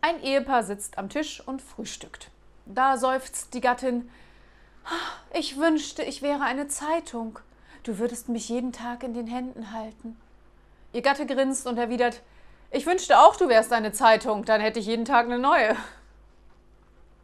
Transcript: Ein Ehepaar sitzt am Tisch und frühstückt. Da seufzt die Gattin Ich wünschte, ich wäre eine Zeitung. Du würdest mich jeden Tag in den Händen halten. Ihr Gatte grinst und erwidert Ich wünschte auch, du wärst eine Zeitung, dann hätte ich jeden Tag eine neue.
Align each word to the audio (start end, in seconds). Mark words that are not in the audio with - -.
Ein 0.00 0.22
Ehepaar 0.22 0.62
sitzt 0.62 0.96
am 0.96 1.08
Tisch 1.08 1.42
und 1.46 1.60
frühstückt. 1.60 2.30
Da 2.66 2.96
seufzt 2.96 3.54
die 3.54 3.60
Gattin 3.60 4.08
Ich 5.32 5.58
wünschte, 5.58 6.02
ich 6.02 6.22
wäre 6.22 6.42
eine 6.42 6.68
Zeitung. 6.68 7.38
Du 7.82 7.98
würdest 7.98 8.28
mich 8.28 8.48
jeden 8.48 8.72
Tag 8.72 9.02
in 9.02 9.14
den 9.14 9.26
Händen 9.26 9.72
halten. 9.72 10.16
Ihr 10.92 11.02
Gatte 11.02 11.26
grinst 11.26 11.66
und 11.66 11.78
erwidert 11.78 12.22
Ich 12.70 12.86
wünschte 12.86 13.18
auch, 13.18 13.36
du 13.36 13.48
wärst 13.48 13.72
eine 13.72 13.92
Zeitung, 13.92 14.44
dann 14.44 14.60
hätte 14.60 14.78
ich 14.78 14.86
jeden 14.86 15.04
Tag 15.04 15.26
eine 15.26 15.38
neue. 15.38 15.76